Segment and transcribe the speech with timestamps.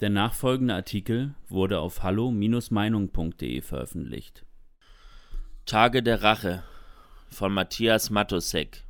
[0.00, 4.44] Der nachfolgende Artikel wurde auf hallo-meinung.de veröffentlicht.
[5.64, 6.62] Tage der Rache
[7.30, 8.84] von Matthias Matosek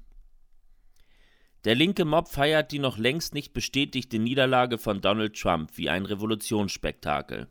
[1.64, 6.06] Der linke Mob feiert die noch längst nicht bestätigte Niederlage von Donald Trump wie ein
[6.06, 7.46] Revolutionsspektakel.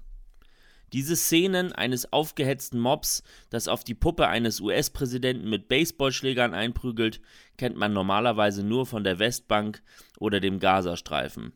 [0.92, 7.22] Diese Szenen eines aufgehetzten Mobs, das auf die Puppe eines US-Präsidenten mit Baseballschlägern einprügelt,
[7.56, 9.82] kennt man normalerweise nur von der Westbank
[10.20, 11.54] oder dem Gazastreifen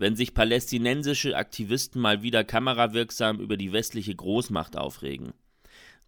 [0.00, 5.34] wenn sich palästinensische Aktivisten mal wieder kamerawirksam über die westliche Großmacht aufregen.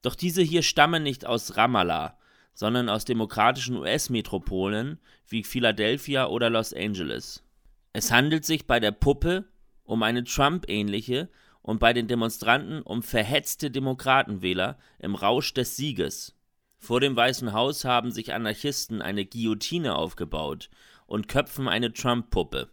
[0.01, 2.17] Doch diese hier stammen nicht aus Ramallah,
[2.55, 7.45] sondern aus demokratischen US-Metropolen wie Philadelphia oder Los Angeles.
[7.93, 9.45] Es handelt sich bei der Puppe
[9.85, 11.29] um eine Trump-ähnliche
[11.61, 16.35] und bei den Demonstranten um verhetzte Demokratenwähler im Rausch des Sieges.
[16.79, 20.71] Vor dem Weißen Haus haben sich Anarchisten eine Guillotine aufgebaut
[21.05, 22.71] und köpfen eine Trump-Puppe.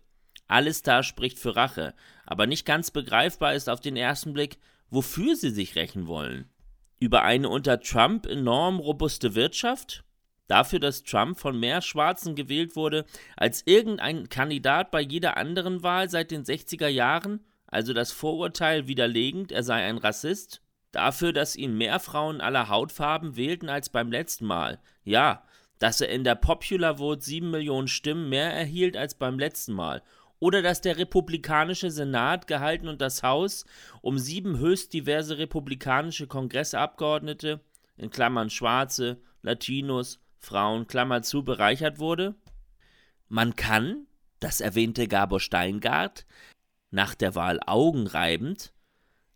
[0.49, 1.93] Alles da spricht für Rache,
[2.25, 4.57] aber nicht ganz begreifbar ist auf den ersten Blick,
[4.89, 6.49] wofür sie sich rächen wollen.
[6.99, 10.03] Über eine unter Trump enorm robuste Wirtschaft?
[10.47, 13.05] Dafür, dass Trump von mehr Schwarzen gewählt wurde
[13.37, 17.45] als irgendein Kandidat bei jeder anderen Wahl seit den 60er Jahren?
[17.67, 20.63] Also das Vorurteil widerlegend, er sei ein Rassist?
[20.91, 24.79] Dafür, dass ihn mehr Frauen aller Hautfarben wählten als beim letzten Mal?
[25.03, 25.43] Ja,
[25.77, 30.01] dass er in der Popular Vote 7 Millionen Stimmen mehr erhielt als beim letzten Mal
[30.39, 33.65] oder dass der republikanische Senat gehalten und das Haus
[34.01, 37.61] um sieben höchst diverse republikanische Kongressabgeordnete,
[37.97, 42.35] in Klammern Schwarze, Latinos, Frauen, Klammer zu, bereichert wurde?
[43.27, 44.07] Man kann,
[44.39, 46.25] das erwähnte Gabor Steingart,
[46.91, 48.73] nach der Wahl augenreibend,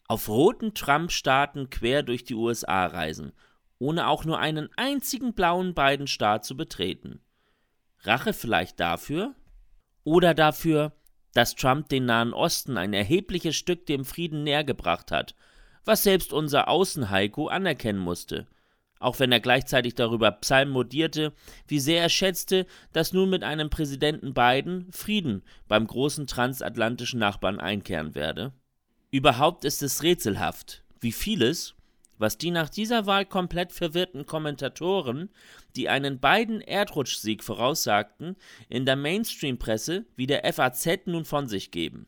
[0.07, 3.33] auf roten Trump-Staaten quer durch die USA reisen,
[3.79, 7.21] ohne auch nur einen einzigen blauen Biden-Staat zu betreten.
[7.99, 9.35] Rache vielleicht dafür,
[10.03, 10.93] oder dafür,
[11.33, 15.35] dass Trump den Nahen Osten ein erhebliches Stück dem Frieden nähergebracht hat,
[15.85, 18.47] was selbst unser Außenheiko anerkennen musste,
[18.99, 21.33] auch wenn er gleichzeitig darüber psalmodierte,
[21.67, 27.59] wie sehr er schätzte, dass nun mit einem Präsidenten Biden Frieden beim großen transatlantischen Nachbarn
[27.59, 28.53] einkehren werde.
[29.11, 31.75] Überhaupt ist es rätselhaft, wie vieles,
[32.17, 35.29] was die nach dieser Wahl komplett verwirrten Kommentatoren,
[35.75, 38.35] die einen beiden Erdrutschsieg voraussagten,
[38.69, 42.07] in der Mainstream-Presse wie der FAZ nun von sich geben.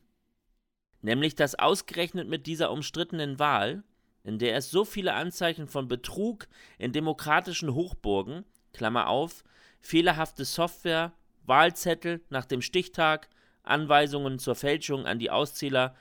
[1.02, 3.84] Nämlich, dass ausgerechnet mit dieser umstrittenen Wahl,
[4.24, 9.44] in der es so viele Anzeichen von Betrug in demokratischen Hochburgen, Klammer auf,
[9.80, 11.12] fehlerhafte Software,
[11.44, 13.28] Wahlzettel nach dem Stichtag,
[13.66, 15.94] Anweisungen zur Fälschung an die Auszähler,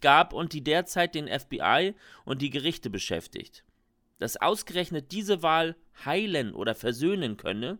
[0.00, 1.94] gab und die derzeit den FBI
[2.24, 3.64] und die Gerichte beschäftigt.
[4.18, 7.78] Dass ausgerechnet diese Wahl heilen oder versöhnen könne,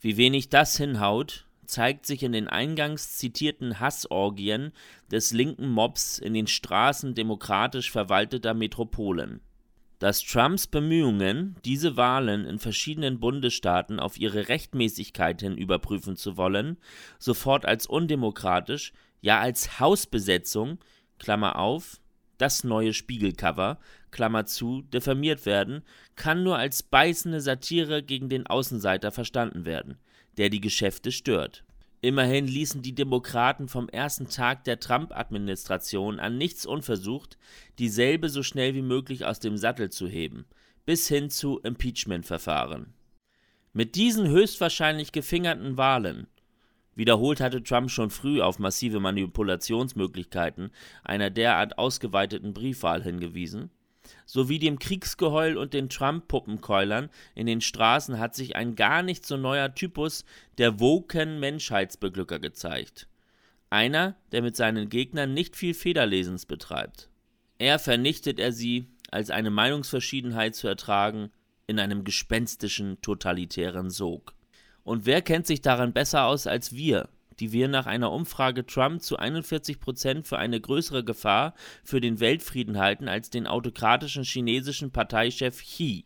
[0.00, 4.72] wie wenig das hinhaut, zeigt sich in den eingangs zitierten Hassorgien
[5.10, 9.40] des linken Mobs in den Straßen demokratisch verwalteter Metropolen.
[9.98, 16.78] Dass Trumps Bemühungen, diese Wahlen in verschiedenen Bundesstaaten auf ihre Rechtmäßigkeit hin überprüfen zu wollen,
[17.18, 20.78] sofort als undemokratisch, ja als Hausbesetzung
[21.18, 22.00] Klammer auf,
[22.38, 23.78] das neue Spiegelcover,
[24.12, 25.82] Klammer zu, diffamiert werden,
[26.14, 29.98] kann nur als beißende Satire gegen den Außenseiter verstanden werden,
[30.36, 31.64] der die Geschäfte stört.
[32.00, 37.38] Immerhin ließen die Demokraten vom ersten Tag der Trump-Administration an nichts unversucht,
[37.78, 40.46] dieselbe so schnell wie möglich aus dem Sattel zu heben,
[40.86, 42.94] bis hin zu Impeachment-Verfahren.
[43.72, 46.28] Mit diesen höchstwahrscheinlich gefingerten Wahlen
[46.98, 50.72] Wiederholt hatte Trump schon früh auf massive Manipulationsmöglichkeiten
[51.04, 53.70] einer derart ausgeweiteten Briefwahl hingewiesen.
[54.26, 59.36] Sowie dem Kriegsgeheul und den Trump-Puppenkeulern in den Straßen hat sich ein gar nicht so
[59.36, 60.24] neuer Typus
[60.58, 63.08] der woken Menschheitsbeglücker gezeigt.
[63.70, 67.08] Einer, der mit seinen Gegnern nicht viel Federlesens betreibt.
[67.58, 71.30] Er vernichtet er sie, als eine Meinungsverschiedenheit zu ertragen,
[71.66, 74.34] in einem gespenstischen, totalitären Sog.
[74.84, 77.08] Und wer kennt sich daran besser aus als wir,
[77.40, 81.54] die wir nach einer Umfrage Trump zu 41 Prozent für eine größere Gefahr
[81.84, 86.04] für den Weltfrieden halten als den autokratischen chinesischen Parteichef Xi.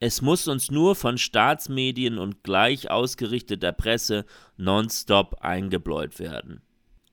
[0.00, 6.60] Es muss uns nur von Staatsmedien und gleich ausgerichteter Presse nonstop eingebläut werden.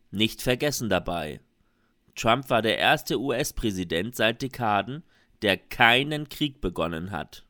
[0.10, 1.40] Nicht vergessen dabei.
[2.16, 5.04] Trump war der erste US-Präsident seit Dekaden,
[5.44, 7.46] der keinen Krieg begonnen hat.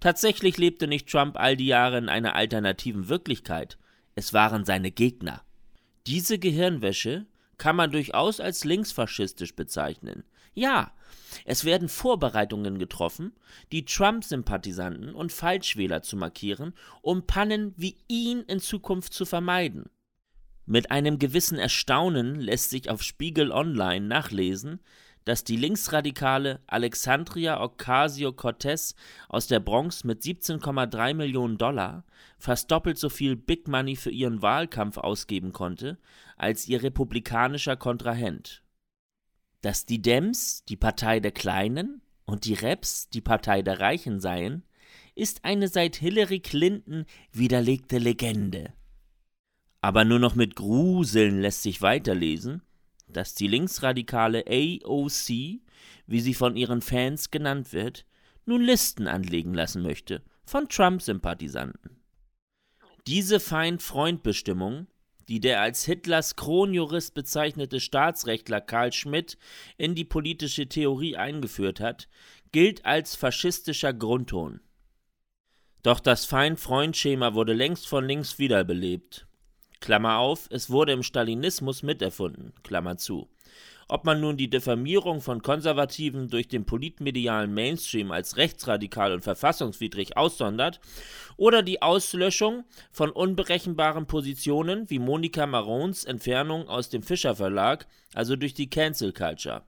[0.00, 3.76] Tatsächlich lebte nicht Trump all die Jahre in einer alternativen Wirklichkeit,
[4.16, 5.42] es waren seine Gegner.
[6.06, 7.26] Diese Gehirnwäsche
[7.58, 10.24] kann man durchaus als linksfaschistisch bezeichnen.
[10.54, 10.92] Ja,
[11.44, 13.34] es werden Vorbereitungen getroffen,
[13.72, 16.72] die Trump-Sympathisanten und Falschwähler zu markieren,
[17.02, 19.90] um Pannen wie ihn in Zukunft zu vermeiden.
[20.64, 24.80] Mit einem gewissen Erstaunen lässt sich auf Spiegel Online nachlesen,
[25.26, 28.94] dass die linksradikale Alexandria Ocasio-Cortez
[29.28, 32.04] aus der Bronx mit 17,3 Millionen Dollar
[32.38, 35.98] fast doppelt so viel Big Money für ihren Wahlkampf ausgeben konnte
[36.36, 38.62] als ihr republikanischer Kontrahent.
[39.62, 44.62] Dass die Dems die Partei der Kleinen und die Reps die Partei der Reichen seien,
[45.16, 48.72] ist eine seit Hillary Clinton widerlegte Legende.
[49.80, 52.62] Aber nur noch mit Gruseln lässt sich weiterlesen,
[53.16, 55.28] dass die linksradikale AOC,
[56.06, 58.04] wie sie von ihren Fans genannt wird,
[58.44, 61.96] nun Listen anlegen lassen möchte von Trump-Sympathisanten.
[63.06, 64.86] Diese Feind-Freund-Bestimmung,
[65.28, 69.38] die der als Hitlers Kronjurist bezeichnete Staatsrechtler Karl Schmidt
[69.76, 72.08] in die politische Theorie eingeführt hat,
[72.52, 74.60] gilt als faschistischer Grundton.
[75.82, 79.26] Doch das Feind-Freund-Schema wurde längst von links wiederbelebt.
[79.80, 83.28] Klammer auf, es wurde im Stalinismus miterfunden, Klammer zu.
[83.88, 90.16] Ob man nun die Diffamierung von Konservativen durch den politmedialen Mainstream als rechtsradikal und verfassungswidrig
[90.16, 90.80] aussondert
[91.36, 98.34] oder die Auslöschung von unberechenbaren Positionen wie Monika Marons Entfernung aus dem Fischer Verlag, also
[98.34, 99.62] durch die Cancel Culture.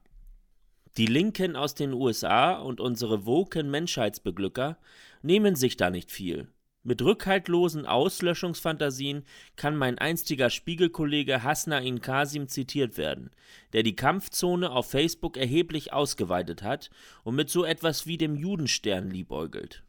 [0.96, 4.78] Die Linken aus den USA und unsere woken Menschheitsbeglücker
[5.22, 6.49] nehmen sich da nicht viel.
[6.88, 9.26] Mit rückhaltlosen Auslöschungsfantasien
[9.56, 13.31] kann mein einstiger Spiegelkollege Hasnain Kasim zitiert werden,
[13.75, 16.88] der die Kampfzone auf Facebook erheblich ausgeweitet hat
[17.25, 19.85] und mit so etwas wie dem Judenstern liebäugelt.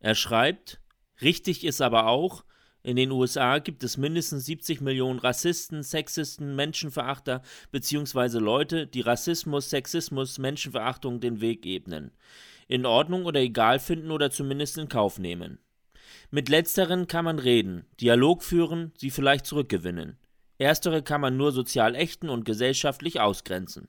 [0.00, 0.82] Er schreibt,
[1.22, 2.44] richtig ist aber auch,
[2.82, 7.40] in den USA gibt es mindestens 70 Millionen Rassisten, Sexisten, Menschenverachter
[7.72, 8.38] bzw.
[8.38, 12.10] Leute, die Rassismus, Sexismus, Menschenverachtung den Weg ebnen,
[12.68, 15.58] in Ordnung oder egal finden oder zumindest in Kauf nehmen.
[16.30, 20.18] Mit letzteren kann man reden, Dialog führen, sie vielleicht zurückgewinnen.
[20.58, 23.88] Erstere kann man nur sozial ächten und gesellschaftlich ausgrenzen.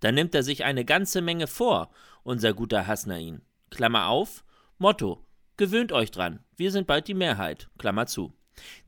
[0.00, 1.90] Da nimmt er sich eine ganze Menge vor,
[2.22, 3.42] unser guter Hasnain.
[3.70, 4.44] Klammer auf,
[4.78, 5.24] Motto,
[5.56, 8.34] gewöhnt euch dran, wir sind bald die Mehrheit, Klammer zu.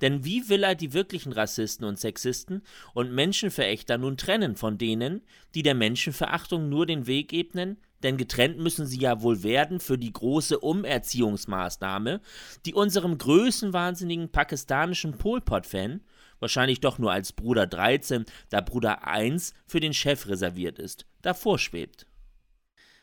[0.00, 2.62] Denn wie will er die wirklichen Rassisten und Sexisten
[2.94, 5.22] und Menschenverächter nun trennen von denen,
[5.54, 9.98] die der Menschenverachtung nur den Weg ebnen, denn getrennt müssen sie ja wohl werden für
[9.98, 12.20] die große Umerziehungsmaßnahme,
[12.66, 16.02] die unserem größenwahnsinnigen pakistanischen Polpot-Fan,
[16.40, 21.58] wahrscheinlich doch nur als Bruder 13, da Bruder 1 für den Chef reserviert ist, davor
[21.58, 22.06] schwebt.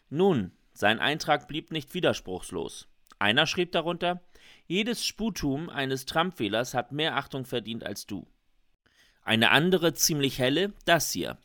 [0.10, 2.88] Nun, sein Eintrag blieb nicht widerspruchslos.
[3.20, 4.22] Einer schrieb darunter,
[4.66, 8.28] jedes Sputum eines Trump-Wählers hat mehr Achtung verdient als du.
[9.24, 11.38] Eine andere ziemlich helle, das hier.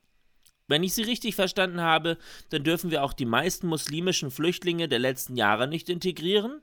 [0.67, 2.17] Wenn ich Sie richtig verstanden habe,
[2.49, 6.63] dann dürfen wir auch die meisten muslimischen Flüchtlinge der letzten Jahre nicht integrieren?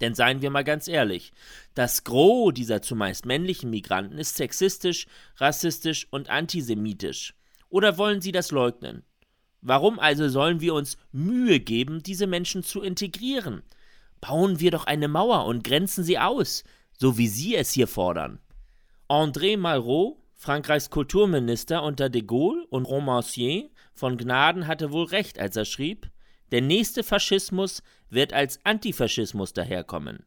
[0.00, 1.32] Denn seien wir mal ganz ehrlich,
[1.74, 7.34] das Gros dieser zumeist männlichen Migranten ist sexistisch, rassistisch und antisemitisch.
[7.70, 9.04] Oder wollen Sie das leugnen?
[9.62, 13.62] Warum also sollen wir uns Mühe geben, diese Menschen zu integrieren?
[14.20, 16.64] Bauen wir doch eine Mauer und grenzen sie aus,
[16.98, 18.38] so wie Sie es hier fordern.
[19.08, 25.56] André Malraux, Frankreichs Kulturminister unter de Gaulle und Romancier von Gnaden hatte wohl recht, als
[25.56, 26.10] er schrieb,
[26.52, 30.24] der nächste Faschismus wird als Antifaschismus daherkommen.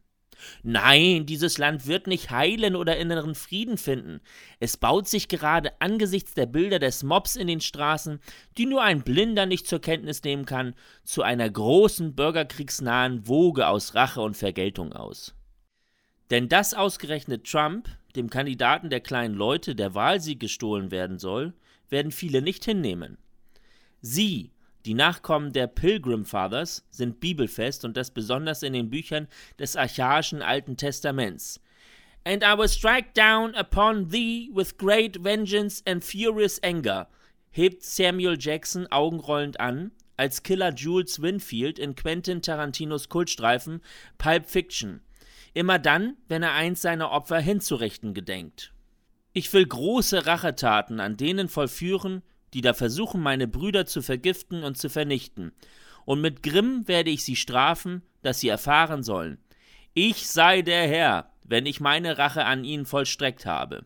[0.62, 4.20] Nein, dieses Land wird nicht heilen oder inneren Frieden finden.
[4.58, 8.20] Es baut sich gerade angesichts der Bilder des Mobs in den Straßen,
[8.56, 10.74] die nur ein Blinder nicht zur Kenntnis nehmen kann,
[11.04, 15.34] zu einer großen bürgerkriegsnahen Woge aus Rache und Vergeltung aus.
[16.30, 21.54] Denn dass ausgerechnet Trump, dem Kandidaten der kleinen Leute, der Wahlsieg gestohlen werden soll,
[21.88, 23.18] werden viele nicht hinnehmen.
[24.00, 24.52] Sie,
[24.86, 30.42] die Nachkommen der Pilgrim Fathers, sind bibelfest und das besonders in den Büchern des archaischen
[30.42, 31.60] Alten Testaments.
[32.24, 37.08] And I will strike down upon thee with great vengeance and furious anger,
[37.50, 43.80] hebt Samuel Jackson augenrollend an, als Killer Jules Winfield in Quentin Tarantinos Kultstreifen
[44.18, 45.00] Pulp Fiction
[45.54, 48.72] immer dann, wenn er eins seiner Opfer hinzurichten gedenkt.
[49.32, 54.76] Ich will große Rachetaten an denen vollführen, die da versuchen, meine Brüder zu vergiften und
[54.76, 55.52] zu vernichten,
[56.04, 59.38] und mit Grimm werde ich sie strafen, dass sie erfahren sollen.
[59.94, 63.84] Ich sei der Herr, wenn ich meine Rache an ihnen vollstreckt habe.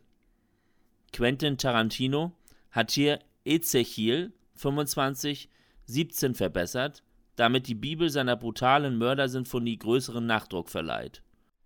[1.13, 2.33] Quentin Tarantino
[2.71, 5.49] hat hier Ezechiel 25,
[5.87, 7.03] 17 verbessert,
[7.37, 11.23] damit die Bibel seiner brutalen Mördersinfonie größeren Nachdruck verleiht.